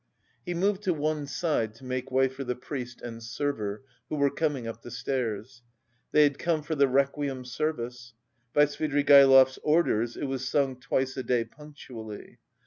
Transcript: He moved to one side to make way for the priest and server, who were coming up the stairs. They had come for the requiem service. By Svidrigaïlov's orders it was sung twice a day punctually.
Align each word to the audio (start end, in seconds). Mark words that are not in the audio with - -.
He 0.43 0.55
moved 0.55 0.81
to 0.85 0.95
one 0.95 1.27
side 1.27 1.75
to 1.75 1.85
make 1.85 2.09
way 2.09 2.27
for 2.27 2.43
the 2.43 2.55
priest 2.55 3.03
and 3.03 3.21
server, 3.21 3.83
who 4.09 4.15
were 4.15 4.31
coming 4.31 4.65
up 4.67 4.81
the 4.81 4.89
stairs. 4.89 5.61
They 6.11 6.23
had 6.23 6.39
come 6.39 6.63
for 6.63 6.73
the 6.73 6.87
requiem 6.87 7.45
service. 7.45 8.15
By 8.51 8.65
Svidrigaïlov's 8.65 9.59
orders 9.61 10.17
it 10.17 10.25
was 10.25 10.49
sung 10.49 10.79
twice 10.79 11.15
a 11.17 11.23
day 11.23 11.43
punctually. 11.45 12.39